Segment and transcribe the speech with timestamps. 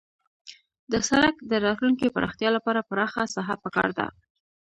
[0.91, 4.07] د سرک د راتلونکي پراختیا لپاره پراخه ساحه پکار ده